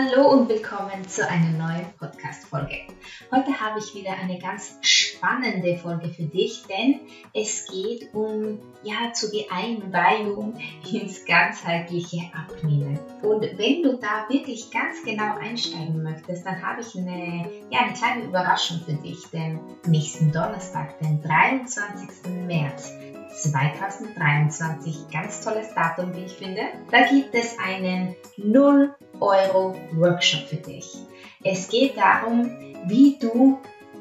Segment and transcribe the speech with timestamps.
[0.00, 2.86] Hallo und willkommen zu einer neuen Podcast-Folge.
[3.32, 4.78] Heute habe ich wieder eine ganz
[5.18, 7.00] spannende Folge für dich, denn
[7.34, 10.54] es geht um, ja, zur Einweihung
[10.90, 12.98] ins ganzheitliche Abnehmen.
[13.22, 17.94] Und wenn du da wirklich ganz genau einsteigen möchtest, dann habe ich eine, ja, eine
[17.94, 22.30] kleine Überraschung für dich, denn nächsten Donnerstag, den 23.
[22.46, 22.92] März,
[23.34, 26.62] 2023, ganz tolles Datum, wie ich finde.
[26.90, 30.96] Da gibt es einen 0 Euro Workshop für dich.
[31.44, 32.50] Es geht darum,
[32.86, 33.58] wie du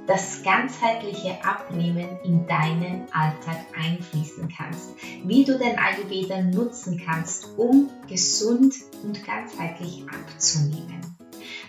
[0.07, 4.91] das ganzheitliche Abnehmen in deinen Alltag einfließen kannst,
[5.25, 11.01] wie du den Ayurveda nutzen kannst, um gesund und ganzheitlich abzunehmen.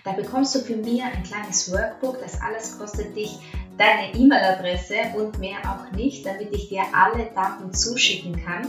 [0.05, 3.39] Da bekommst du für mir ein kleines Workbook, das alles kostet dich
[3.77, 8.69] deine E-Mail-Adresse und mehr auch nicht, damit ich dir alle Daten zuschicken kann.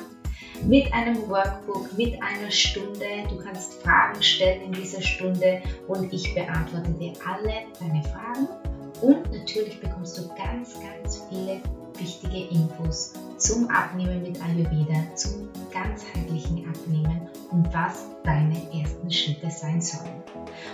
[0.63, 3.05] Mit einem Workbook, mit einer Stunde.
[3.29, 8.68] Du kannst Fragen stellen in dieser Stunde und ich beantworte dir alle deine Fragen.
[9.01, 11.61] Und natürlich bekommst du ganz, ganz viele
[11.97, 19.81] wichtige Infos zum Abnehmen mit Ayurveda, zum ganzheitlichen Abnehmen und was deine ersten Schritte sein
[19.81, 20.23] sollen.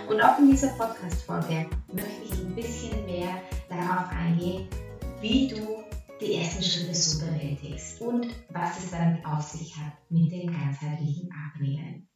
[0.08, 4.68] Und auch in dieser Podcast-Folge möchte ich ein bisschen mehr darauf eingehen,
[5.20, 5.84] wie du
[6.20, 11.30] die ersten Schritte so bewältigst und was es damit auf sich hat mit dem ganzheitlichen
[11.32, 12.08] Abnehmen.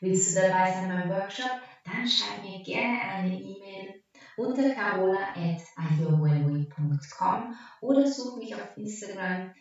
[0.00, 1.50] Willst du dabei sein beim Workshop?
[1.84, 4.03] Dann schreib mir gerne eine E-Mail
[4.36, 9.54] unter carola.ayurwellway.com oder such mich auf Instagram.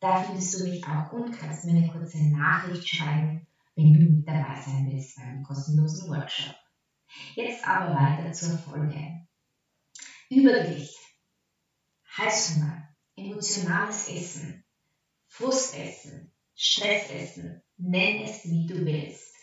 [0.00, 4.26] Da findest du mich auch und kannst mir eine kurze Nachricht schreiben, wenn du mit
[4.26, 6.56] dabei sein willst beim kostenlosen Workshop.
[7.34, 9.26] Jetzt aber weiter zur Folge.
[10.30, 10.98] Übergewicht,
[12.16, 14.64] Heißhunger, emotionales Essen,
[15.26, 19.34] Frustessen, Stressessen, nenn es wie du willst,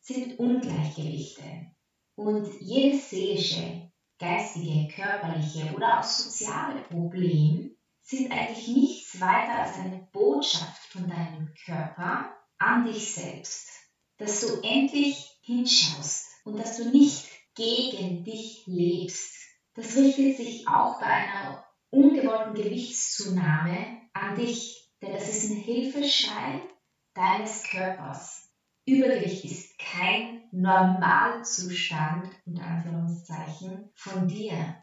[0.00, 1.70] sind Ungleichgewichte
[2.18, 7.70] und jedes seelische, geistige, körperliche oder auch soziale Problem
[8.02, 13.68] sind eigentlich nichts weiter als eine Botschaft von deinem Körper an dich selbst,
[14.16, 17.24] dass du endlich hinschaust und dass du nicht
[17.54, 19.36] gegen dich lebst.
[19.74, 26.66] Das richtet sich auch bei einer ungewollten Gewichtszunahme an dich, denn das ist ein Hilfeschrei
[27.14, 28.50] deines Körpers.
[28.86, 34.76] Übergewicht ist kein Normalzustand, unter Anführungszeichen, von dir.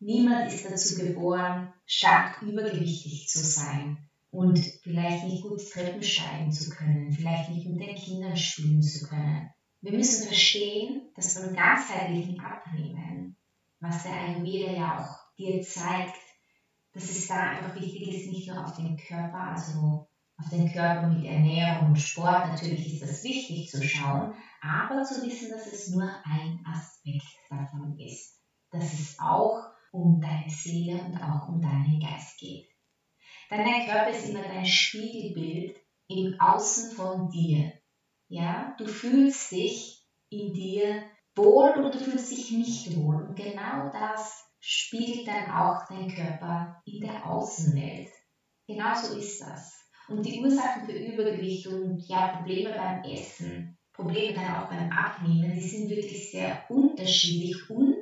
[0.00, 6.70] Niemand ist dazu geboren, stark übergewichtig zu sein und vielleicht nicht gut Treppen steigen zu
[6.70, 9.50] können, vielleicht nicht mit den Kindern spielen zu können.
[9.80, 13.36] Wir müssen verstehen, dass beim ganzheitlichen Abnehmen,
[13.80, 16.16] was der Ayurveda ja auch dir zeigt,
[16.92, 21.08] dass es da einfach wichtig ist, nicht nur auf den Körper, also auf den Körper
[21.08, 25.88] mit Ernährung und Sport, natürlich ist das wichtig zu schauen, aber zu wissen, dass es
[25.88, 28.40] nur ein Aspekt davon ist.
[28.70, 32.66] Dass es auch um deine Seele und auch um deinen Geist geht.
[33.50, 35.78] Denn dein Körper ist immer dein Spiegelbild
[36.08, 37.72] im Außen von dir.
[38.28, 41.04] Ja, du fühlst dich in dir
[41.36, 43.22] wohl oder du fühlst dich nicht wohl.
[43.22, 48.08] Und genau das spiegelt dann auch dein Körper in der Außenwelt.
[48.66, 49.83] Genauso ist das.
[50.08, 55.54] Und die Ursachen für Übergewicht und ja, Probleme beim Essen, Probleme dann auch beim Abnehmen,
[55.54, 57.94] die sind wirklich sehr unterschiedlich und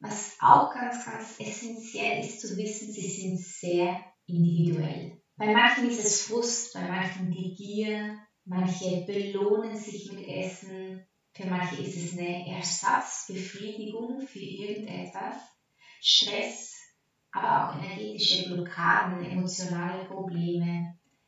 [0.00, 5.12] was auch ganz, ganz essentiell ist zu wissen, sie sind sehr individuell.
[5.36, 8.14] Bei manchen ist es Frust, bei manchen die Gier,
[8.44, 10.98] manche belohnen sich mit Essen,
[11.32, 15.36] für manche ist es eine Ersatzbefriedigung für irgendetwas,
[16.00, 16.74] Stress,
[17.32, 20.84] aber auch energetische Blockaden, emotionale Probleme,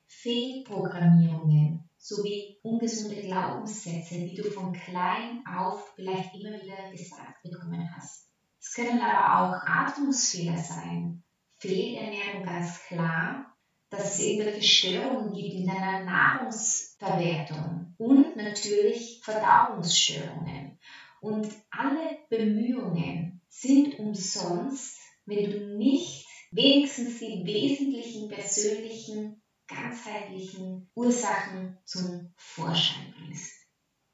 [0.09, 8.31] Fehlprogrammierungen sowie ungesunde Glaubenssätze, die du von klein auf vielleicht immer wieder gesagt bekommen hast.
[8.61, 11.23] Es können aber auch Atmungsfehler sein,
[11.59, 13.57] Fehlernährung ganz klar,
[13.91, 20.79] dass es irgendwelche Störungen gibt in deiner Nahrungsverwertung und natürlich Verdauungsstörungen.
[21.21, 32.33] Und alle Bemühungen sind umsonst, wenn du nicht wenigstens die wesentlichen persönlichen, ganzheitlichen Ursachen zum
[32.37, 33.53] Vorschein bringst.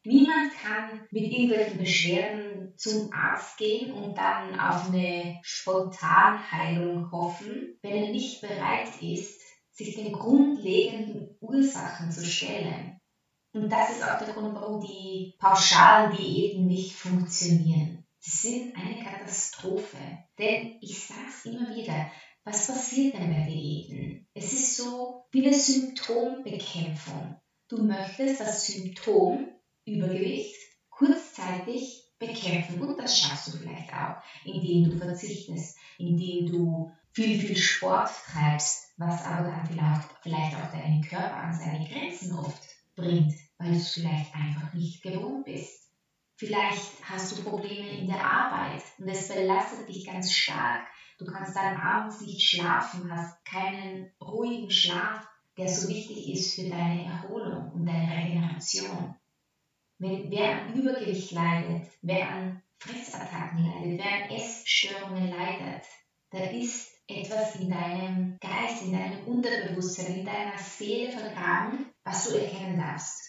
[0.04, 7.92] Niemand kann mit irgendwelchen Beschwerden zum Arzt gehen und dann auf eine Spontanheilung hoffen, wenn
[7.92, 9.40] er nicht bereit ist,
[9.70, 13.00] sich den grundlegenden Ursachen zu stellen.
[13.52, 18.04] Und das ist auch der Grund, warum die pauschalen Diäten nicht funktionieren.
[18.18, 19.98] Sie sind eine Katastrophe.
[20.38, 22.10] Denn ich sage es immer wieder,
[22.44, 24.26] was passiert denn bei Diäten?
[24.34, 27.36] Es ist so wie eine Symptombekämpfung.
[27.68, 29.48] Du möchtest das Symptom
[29.84, 30.56] Übergewicht
[30.90, 37.56] kurzzeitig bekämpfen und das schaffst du vielleicht auch, indem du verzichtest, indem du viel, viel
[37.56, 42.62] Sport treibst, was aber dann vielleicht, vielleicht auch deinen Körper an seine Grenzen oft
[42.94, 45.90] bringt, weil du es vielleicht einfach nicht gewohnt bist.
[46.36, 50.86] Vielleicht hast du Probleme in der Arbeit und es belastet dich ganz stark.
[51.24, 55.26] Du kannst dann abends nicht schlafen, hast keinen ruhigen Schlaf,
[55.56, 59.14] der so wichtig ist für deine Erholung und deine Regeneration.
[59.98, 65.84] Wenn, wer an Übergewicht leidet, wer an Fressattacken leidet, wer an Essstörungen leidet,
[66.30, 72.36] da ist etwas in deinem Geist, in deinem Unterbewusstsein, in deiner Seele vergraben, was du
[72.36, 73.20] erkennen darfst.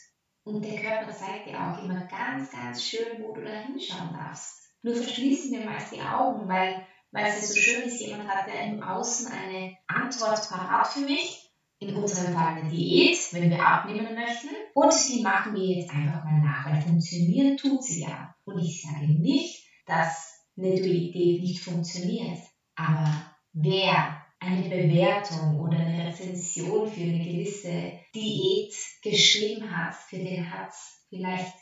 [0.43, 4.63] Und der Körper zeigt dir auch immer ganz, ganz schön, wo du da hinschauen darfst.
[4.81, 8.61] Nur verschließen wir meist die Augen, weil, weil es so schön ist, jemand hat ja
[8.61, 11.39] im Außen eine Antwort parat für mich.
[11.79, 14.49] In unserem Fall eine Diät, wenn wir abnehmen möchten.
[14.73, 18.33] Und die machen wir jetzt einfach mal nach, weil funktionieren tut sie ja.
[18.45, 22.39] Und ich sage nicht, dass eine Diät nicht funktioniert.
[22.75, 23.11] Aber
[23.51, 30.69] wer eine Bewertung oder eine Rezension für eine gewisse Diät geschrieben hat, für den hat
[30.69, 31.53] es vielleicht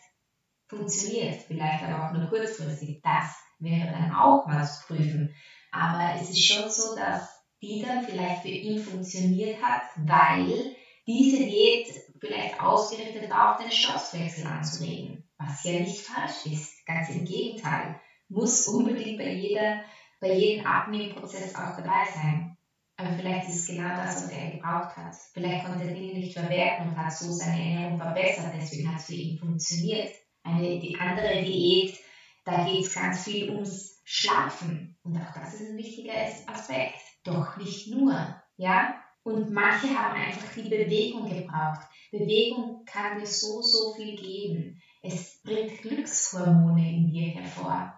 [0.69, 3.01] funktioniert, vielleicht aber auch nur kurzfristig.
[3.01, 5.33] Das wäre dann auch was zu prüfen.
[5.71, 7.29] Aber es ist schon so, dass
[7.61, 10.75] die dann vielleicht für ihn funktioniert hat, weil
[11.07, 11.87] diese Diät
[12.19, 15.23] vielleicht ausgerichtet war, auf den Stoffwechsel anzuregen.
[15.37, 17.95] Was ja nicht falsch ist, ganz im Gegenteil.
[18.29, 19.81] Muss unbedingt bei jeder
[20.21, 22.55] bei jedem Abnehmprozess auch dabei sein.
[22.95, 25.15] Aber vielleicht ist es genau das, was er gebraucht hat.
[25.33, 29.07] Vielleicht konnte er Dinge nicht verwerten und hat so seine Ernährung verbessert, deswegen hat es
[29.07, 30.09] für ihn funktioniert.
[30.43, 31.97] Eine die andere Diät,
[32.43, 34.97] da geht es ganz viel ums Schlafen.
[35.03, 36.13] Und auch das ist ein wichtiger
[36.47, 36.99] Aspekt.
[37.23, 38.13] Doch nicht nur.
[38.57, 39.01] Ja?
[39.23, 41.87] Und manche haben einfach die Bewegung gebraucht.
[42.11, 44.81] Bewegung kann dir so, so viel geben.
[45.03, 47.93] Es bringt Glückshormone in dir hervor.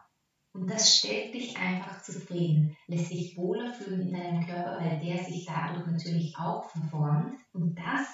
[0.54, 5.24] Und das stellt dich einfach zufrieden, lässt dich wohler fühlen in deinem Körper, weil der
[5.24, 7.39] sich dadurch natürlich auch verformt.
[7.54, 8.07] Und das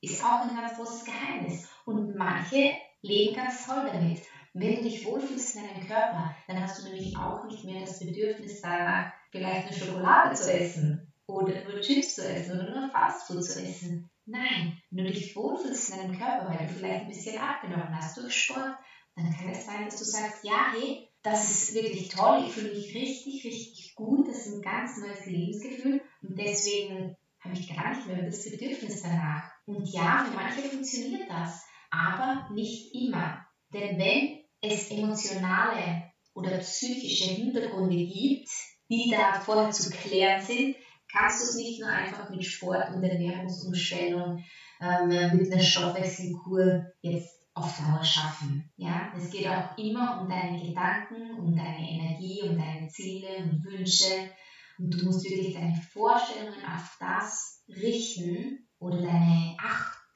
[0.00, 1.68] ist auch ein ganz großes Geheimnis.
[1.84, 2.72] Und manche
[3.02, 4.20] leben ganz toll damit.
[4.52, 8.00] Wenn du dich wohlfühlst in deinem Körper, dann hast du nämlich auch nicht mehr das
[8.00, 13.44] Bedürfnis danach, vielleicht eine Schokolade zu essen oder nur Chips zu essen oder nur Fastfood
[13.44, 14.04] zu essen.
[14.26, 18.16] Nein, wenn du dich wohlfühlst in deinem Körper, weil du vielleicht ein bisschen abgenommen hast
[18.16, 18.74] durch Sport,
[19.14, 22.70] dann kann es sein, dass du sagst, ja, hey, das ist wirklich toll, ich fühle
[22.70, 27.06] mich richtig, richtig gut, das ist ein ganz neues Lebensgefühl und deswegen
[27.40, 29.42] habe ich gar nicht mehr das Bedürfnis danach.
[29.64, 33.38] Und ja, für manche funktioniert das, aber nicht immer.
[33.72, 38.48] Denn wenn es emotionale oder psychische Hintergründe gibt,
[38.90, 40.76] die da vorher zu klären sind,
[41.10, 44.44] kannst du es nicht nur einfach mit Sport und Ernährungsumstellung,
[44.80, 48.70] ähm, mit einer Stoffwechselkur jetzt auf Dauer schaffen.
[48.76, 53.64] Ja, es geht auch immer um deine Gedanken, um deine Energie, um deine Ziele und
[53.64, 54.30] Wünsche.
[54.78, 59.56] Und du musst wirklich deine Vorstellungen auf das richten oder deine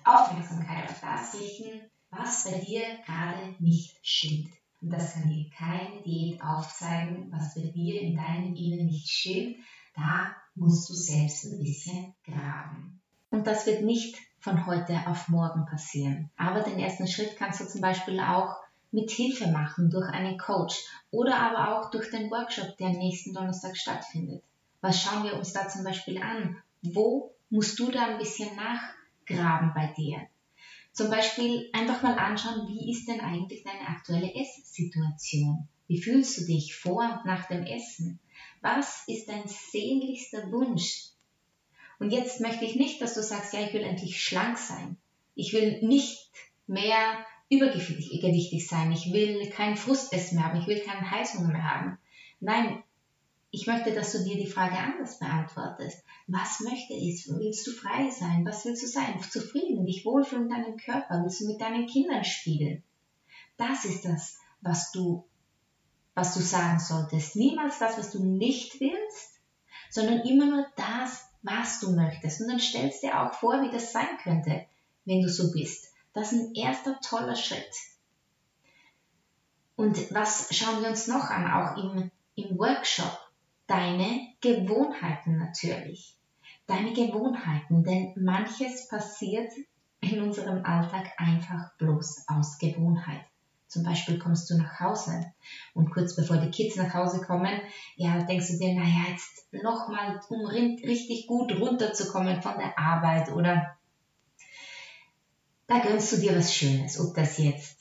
[0.05, 1.83] Aufmerksamkeit auf das richten,
[2.17, 4.51] was bei dir gerade nicht stimmt.
[4.81, 9.57] Und das kann dir keine Diät aufzeigen, was bei dir in deinem Innen nicht stimmt.
[9.95, 13.01] Da musst du selbst ein bisschen graben.
[13.31, 16.31] Und das wird nicht von heute auf morgen passieren.
[16.37, 18.57] Aber den ersten Schritt kannst du zum Beispiel auch
[18.93, 20.77] mit Hilfe machen durch einen Coach
[21.11, 24.45] oder aber auch durch den Workshop, der nächsten Donnerstag stattfindet.
[24.81, 26.59] Was schauen wir uns da zum Beispiel an?
[26.83, 30.29] Wo musst du da ein bisschen nachgraben bei dir?
[30.95, 35.69] Zum Beispiel einfach mal anschauen, wie ist denn eigentlich deine aktuelle Esssituation?
[35.89, 38.21] Wie fühlst du dich vor und nach dem Essen?
[38.61, 41.09] Was ist dein sehnlichster Wunsch?
[41.99, 44.97] Und jetzt möchte ich nicht, dass du sagst, ja, ich will endlich schlank sein.
[45.35, 46.31] Ich will nicht
[46.69, 48.93] mehr übergewichtig sein.
[48.93, 50.61] Ich will keinen Frustessen mehr haben.
[50.61, 51.99] Ich will keinen Heißhunger mehr haben.
[52.39, 52.85] Nein,
[53.55, 56.03] ich möchte, dass du dir die Frage anders beantwortest.
[56.27, 57.29] Was möchte ich?
[57.29, 58.45] Willst du frei sein?
[58.45, 59.23] Was willst du sein?
[59.23, 61.23] Zufrieden, dich wohlfühlen in deinem Körper?
[61.23, 62.83] Willst du mit deinen Kindern spielen?
[63.57, 65.25] Das ist das, was du,
[66.15, 67.37] was du sagen solltest.
[67.37, 69.39] Niemals das, was du nicht willst,
[69.89, 72.41] sondern immer nur das, was du möchtest.
[72.41, 74.67] Und dann stellst dir auch vor, wie das sein könnte,
[75.05, 75.93] wenn du so bist.
[76.13, 77.71] Das ist ein erster toller Schritt.
[79.77, 83.24] Und was schauen wir uns noch an, auch im, im Workshop?
[83.67, 86.17] Deine Gewohnheiten natürlich.
[86.67, 89.51] Deine Gewohnheiten, denn manches passiert
[90.01, 93.25] in unserem Alltag einfach bloß aus Gewohnheit.
[93.67, 95.33] Zum Beispiel kommst du nach Hause
[95.73, 97.61] und kurz bevor die Kids nach Hause kommen,
[97.97, 103.77] ja, denkst du dir, naja, jetzt nochmal, um richtig gut runterzukommen von der Arbeit oder
[105.67, 107.81] da gönnst du dir was Schönes, ob das jetzt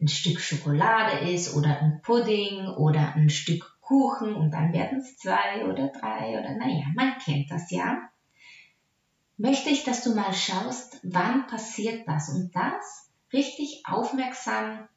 [0.00, 5.18] ein Stück Schokolade ist oder ein Pudding oder ein Stück Kuchen und dann werden es
[5.18, 8.08] zwei oder drei oder naja, man kennt das ja.
[9.36, 14.88] Möchte ich, dass du mal schaust, wann passiert das und das richtig aufmerksam,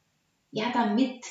[0.50, 1.26] ja, damit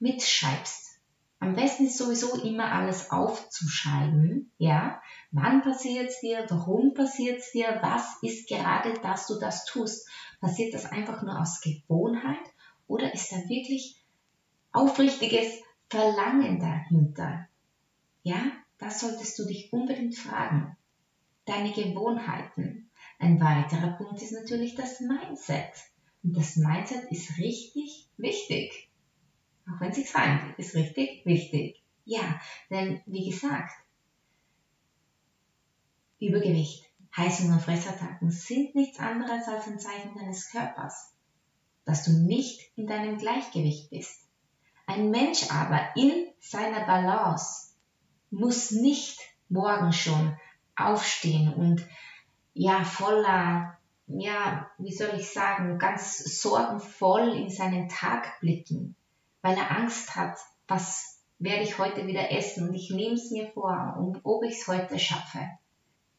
[0.00, 1.00] mitschreibst.
[1.38, 5.00] Am besten ist sowieso immer alles aufzuschreiben, ja.
[5.30, 6.44] Wann passiert es dir?
[6.50, 7.78] Warum passiert es dir?
[7.80, 10.06] Was ist gerade, dass du das tust?
[10.42, 12.44] Passiert das einfach nur aus Gewohnheit
[12.86, 13.96] oder ist da wirklich
[14.72, 17.46] aufrichtiges Verlangen dahinter?
[18.22, 20.74] Ja, das solltest du dich unbedingt fragen.
[21.44, 22.88] Deine Gewohnheiten.
[23.18, 25.70] Ein weiterer Punkt ist natürlich das Mindset.
[26.22, 28.88] Und das Mindset ist richtig wichtig.
[29.66, 31.82] Auch wenn es sich reimt, ist richtig wichtig.
[32.06, 33.72] Ja, denn wie gesagt,
[36.18, 41.12] Übergewicht, Heißhunger und Fressattacken sind nichts anderes als ein Zeichen deines Körpers
[41.84, 44.28] dass du nicht in deinem Gleichgewicht bist.
[44.92, 47.72] Ein Mensch aber in seiner Balance
[48.30, 49.18] muss nicht
[49.48, 50.36] morgen schon
[50.76, 51.86] aufstehen und
[52.52, 58.94] ja voller, ja, wie soll ich sagen, ganz sorgenvoll in seinen Tag blicken,
[59.40, 60.36] weil er Angst hat,
[60.68, 64.58] was werde ich heute wieder essen und ich nehme es mir vor und ob ich
[64.58, 65.48] es heute schaffe.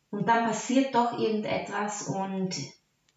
[0.10, 2.56] Und dann passiert doch irgendetwas und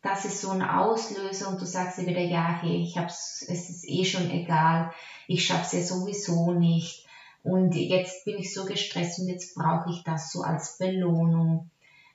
[0.07, 3.69] das ist so ein Auslöser und du sagst dir wieder, ja, hey, ich hab's, es
[3.69, 4.93] ist eh schon egal,
[5.27, 7.07] ich schaff's ja sowieso nicht
[7.43, 11.71] und jetzt bin ich so gestresst und jetzt brauche ich das so als Belohnung,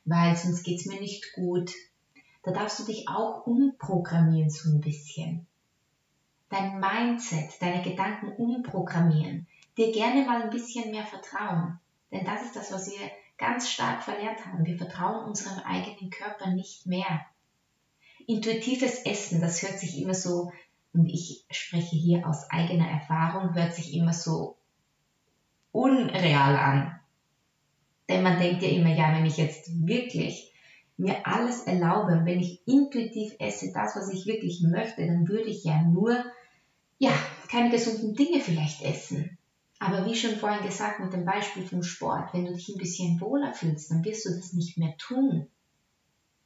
[0.05, 1.71] weil sonst geht's mir nicht gut.
[2.43, 5.45] Da darfst du dich auch umprogrammieren so ein bisschen.
[6.49, 9.47] Dein Mindset, deine Gedanken umprogrammieren.
[9.77, 11.79] Dir gerne mal ein bisschen mehr vertrauen.
[12.11, 14.65] Denn das ist das, was wir ganz stark verlernt haben.
[14.65, 17.21] Wir vertrauen unserem eigenen Körper nicht mehr
[18.27, 20.51] intuitives Essen, das hört sich immer so,
[20.93, 24.57] und ich spreche hier aus eigener Erfahrung, hört sich immer so
[25.71, 26.99] unreal an.
[28.09, 30.51] Denn man denkt ja immer, ja, wenn ich jetzt wirklich
[30.97, 35.63] mir alles erlaube, wenn ich intuitiv esse, das, was ich wirklich möchte, dann würde ich
[35.63, 36.23] ja nur,
[36.97, 37.11] ja,
[37.49, 39.37] keine gesunden Dinge vielleicht essen.
[39.79, 43.19] Aber wie schon vorhin gesagt mit dem Beispiel vom Sport, wenn du dich ein bisschen
[43.19, 45.47] wohler fühlst, dann wirst du das nicht mehr tun.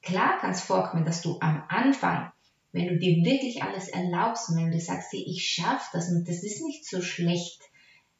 [0.06, 2.32] Klar kann es vorkommen, dass du am Anfang,
[2.72, 6.44] wenn du dir wirklich alles erlaubst und wenn du sagst, ich schaffe das und das
[6.44, 7.60] ist nicht so schlecht,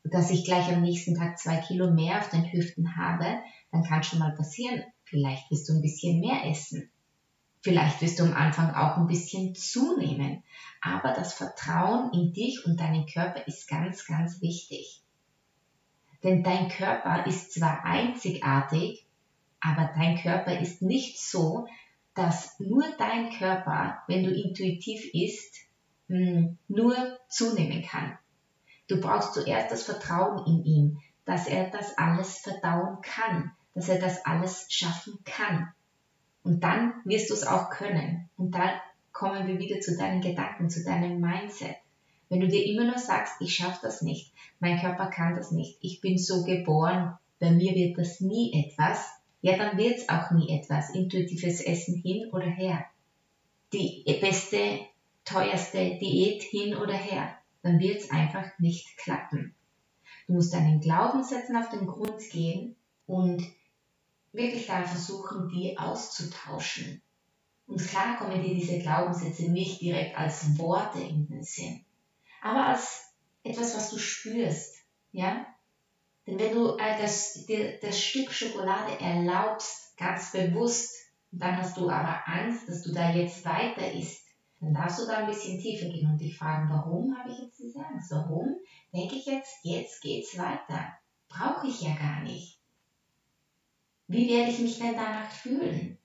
[0.04, 3.40] dass ich gleich am nächsten Tag zwei Kilo mehr auf den Hüften habe,
[3.72, 6.90] dann kann schon mal passieren, vielleicht wirst du ein bisschen mehr essen.
[7.62, 10.44] Vielleicht wirst du am Anfang auch ein bisschen zunehmen.
[10.82, 15.02] Aber das Vertrauen in dich und deinen Körper ist ganz, ganz wichtig.
[16.24, 19.05] Denn dein Körper ist zwar einzigartig,
[19.62, 21.68] aber dein Körper ist nicht so,
[22.14, 25.56] dass nur dein Körper, wenn du intuitiv isst,
[26.08, 26.96] hm, nur
[27.30, 28.18] zunehmen kann.
[28.88, 34.00] Du brauchst zuerst das Vertrauen in ihn, dass er das alles verdauen kann, dass er
[34.00, 35.72] das alles schaffen kann.
[36.44, 38.30] Und dann wirst du es auch können.
[38.38, 38.80] Und da
[39.12, 41.76] kommen wir wieder zu deinen Gedanken, zu deinem Mindset.
[42.30, 45.78] Wenn du dir immer nur sagst, ich schaffe das nicht, mein Körper kann das nicht,
[45.82, 49.10] ich bin so geboren, bei mir wird das nie etwas,
[49.46, 50.90] ja, dann wird es auch nie etwas.
[50.90, 52.84] Intuitives Essen hin oder her.
[53.74, 54.80] Die beste,
[55.24, 57.38] teuerste Diät hin oder her.
[57.62, 59.54] Dann wird es einfach nicht klappen.
[60.26, 62.76] Du musst deinen Glaubenssätzen auf den Grund gehen
[63.06, 63.46] und
[64.34, 67.04] wirklich da versuchen, die auszutauschen.
[67.68, 71.86] Und klar kommen dir diese Glaubenssätze nicht direkt als Worte in den Sinn,
[72.42, 74.78] aber als etwas, was du spürst,
[75.12, 75.46] ja?
[76.28, 81.90] Denn wenn du äh, das, dir das Stück Schokolade erlaubst, ganz bewusst, dann hast du
[81.90, 84.26] aber Angst, dass du da jetzt weiter isst,
[84.60, 87.60] dann darfst du da ein bisschen tiefer gehen und dich fragen, warum habe ich jetzt
[87.60, 88.10] diese Angst?
[88.12, 88.56] Warum
[88.94, 90.90] denke ich jetzt, jetzt geht's weiter?
[91.28, 92.56] Brauche ich ja gar nicht.
[94.08, 95.96] Wie werde ich mich denn danach fühlen?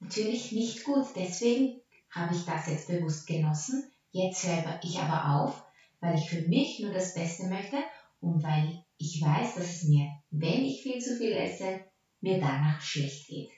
[0.00, 3.88] Natürlich nicht gut, deswegen habe ich das jetzt bewusst genossen.
[4.10, 5.62] Jetzt höre ich aber auf,
[6.00, 7.80] weil ich für mich nur das Beste möchte
[8.20, 11.78] und weil ich weiß, dass es mir, wenn ich viel zu viel esse,
[12.20, 13.50] mir danach schlecht geht.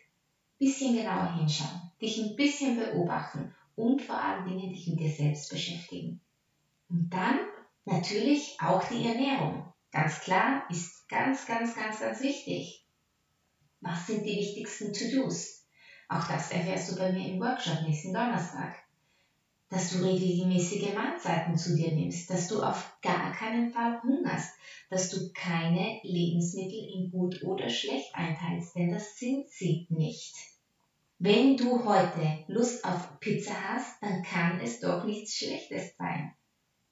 [0.59, 5.49] Bisschen genauer hinschauen, dich ein bisschen beobachten und vor allen Dingen dich mit dir selbst
[5.51, 6.19] beschäftigen.
[6.89, 7.37] Und dann
[7.85, 9.63] natürlich auch die Ernährung.
[9.91, 12.83] Ganz klar ist ganz, ganz, ganz, ganz wichtig.
[13.81, 15.63] Was sind die wichtigsten To-Dos?
[16.09, 18.73] Auch das erfährst du bei mir im Workshop nächsten Donnerstag.
[19.69, 24.51] Dass du regelmäßige Mahlzeiten zu dir nimmst, dass du auf gar keinen Fall hungerst,
[24.91, 30.35] dass du keine Lebensmittel in gut oder schlecht einteilst, denn das sind sie nicht.
[31.19, 36.31] Wenn du heute Lust auf Pizza hast, dann kann es doch nichts Schlechtes sein.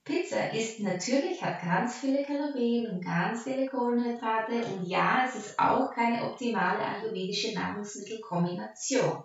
[0.05, 5.59] Pizza ist natürlich, hat ganz viele Kalorien und ganz viele Kohlenhydrate und ja, es ist
[5.59, 9.23] auch keine optimale ayurvedische Nahrungsmittelkombination.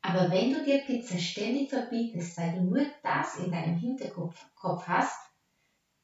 [0.00, 5.28] Aber wenn du dir Pizza ständig verbietest, weil du nur das in deinem Hinterkopf hast,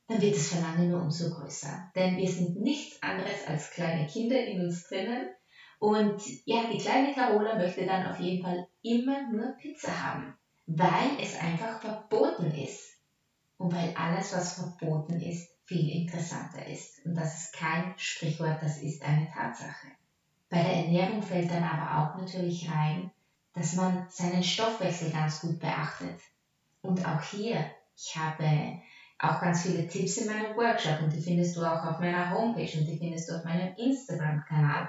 [0.06, 1.90] dann wird das Verlangen nur umso größer.
[1.94, 5.26] Denn wir sind nichts anderes als kleine Kinder in uns drinnen.
[5.78, 10.34] Und ja, die kleine Carola möchte dann auf jeden Fall immer nur Pizza haben,
[10.66, 12.94] weil es einfach verboten ist.
[13.56, 17.04] Und weil alles, was verboten ist, viel interessanter ist.
[17.04, 19.88] Und das ist kein Sprichwort, das ist eine Tatsache.
[20.50, 23.08] Bei der Ernährung fällt dann aber auch natürlich rein,
[23.54, 26.20] dass man seinen Stoffwechsel ganz gut beachtet.
[26.82, 28.76] Und auch hier, ich habe
[29.18, 32.76] auch ganz viele Tipps in meinem Workshop und die findest du auch auf meiner Homepage
[32.76, 34.86] und die findest du auf meinem Instagram-Kanal.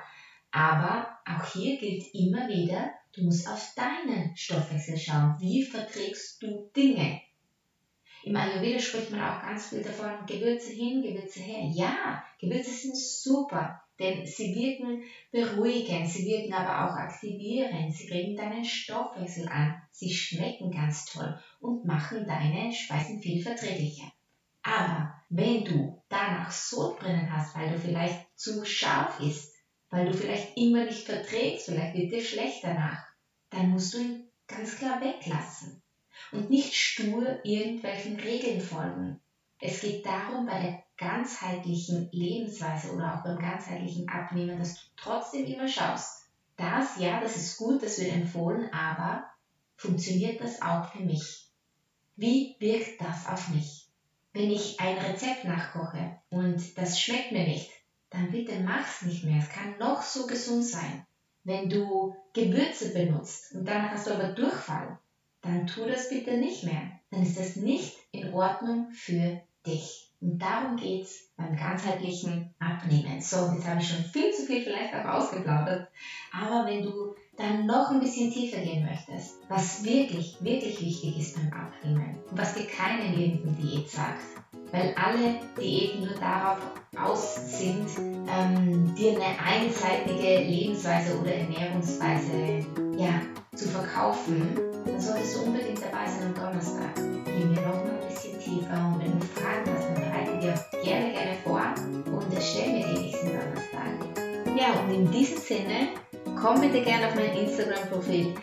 [0.52, 5.36] Aber auch hier gilt immer wieder, du musst auf deinen Stoffwechsel schauen.
[5.38, 7.18] Wie verträgst du Dinge?
[8.24, 11.60] Im Ayurveda spricht man auch ganz viel davon, Gewürze hin, Gewürze her.
[11.62, 18.36] Ja, Gewürze sind super, denn sie wirken beruhigend, sie wirken aber auch aktivierend, sie regen
[18.36, 24.06] deinen Stoffwechsel an, sie schmecken ganz toll und machen deine Speisen viel verträglicher.
[24.64, 29.54] Aber wenn du danach Sodbrennen hast, weil du vielleicht zu scharf isst,
[29.90, 33.00] weil du vielleicht immer nicht verträgst, vielleicht wird dir schlecht danach,
[33.50, 35.80] dann musst du ihn ganz klar weglassen
[36.32, 39.16] und nicht stur irgendwelchen Regeln folgen.
[39.66, 45.44] Es geht darum, bei der ganzheitlichen Lebensweise oder auch beim ganzheitlichen Abnehmen, dass du trotzdem
[45.46, 46.30] immer schaust.
[46.56, 49.26] Das, ja, das ist gut, das wird empfohlen, aber
[49.76, 51.48] funktioniert das auch für mich?
[52.16, 53.88] Wie wirkt das auf mich?
[54.34, 57.70] Wenn ich ein Rezept nachkoche und das schmeckt mir nicht,
[58.12, 59.40] dann bitte mach's nicht mehr.
[59.40, 61.02] Es kann noch so gesund sein.
[61.44, 64.94] Wenn du Gewürze benutzt und danach hast du aber Durchfall,
[65.42, 66.92] dann tu das bitte nicht mehr.
[67.10, 70.06] Dann ist das nicht in Ordnung für dich.
[70.22, 73.20] Und darum geht es beim ganzheitlichen Abnehmen.
[73.20, 75.88] So, jetzt habe ich schon viel zu viel vielleicht auch ausgeplaudert.
[76.32, 81.36] Aber wenn du dann noch ein bisschen tiefer gehen möchtest, was wirklich, wirklich wichtig ist
[81.36, 84.22] beim Abnehmen und was dir keine nirgendwo Diät sagt,
[84.72, 86.60] weil alle Diäten nur darauf
[86.98, 87.90] aus sind,
[88.28, 92.66] ähm, dir eine einseitige Lebensweise oder Ernährungsweise
[92.98, 93.22] ja,
[93.56, 96.96] zu verkaufen, dann solltest du unbedingt dabei sein am Donnerstag.
[96.96, 100.84] Gehen wir noch mal ein bisschen tiefer und wenn du Fragen hast, dann bereite dir
[100.84, 101.62] gerne, gerne vor
[102.12, 103.96] und stell mir die nächsten Donnerstag.
[104.58, 105.90] Ja, und in diesem Sinne,
[106.42, 108.36] komm bitte gerne auf mein Instagram-Profil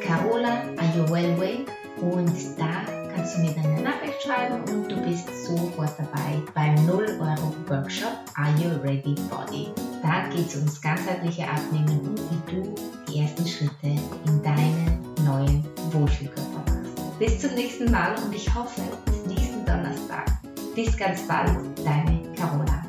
[0.00, 1.64] Carola Ayurwellway
[2.00, 2.95] und da
[3.26, 7.54] kannst du mir dann eine Nachricht schreiben und du bist sofort dabei beim 0 Euro
[7.66, 9.68] Workshop Are You Ready Body.
[10.00, 12.74] Da geht es ums ganzheitliche Abnehmen und wie du
[13.08, 17.18] die ersten Schritte in deinen neuen Wohlfühlkörper machst.
[17.18, 20.30] Bis zum nächsten Mal und ich hoffe, bis nächsten Donnerstag.
[20.76, 22.85] Bis ganz bald, deine Carola.